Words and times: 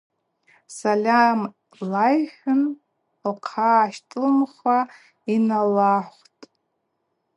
Сальам 0.77 1.39
лайхын– 1.91 2.61
лхъа 3.33 3.35
гӏащтӏылымхуа 3.79 4.77
йналахвтӏ. 5.33 6.43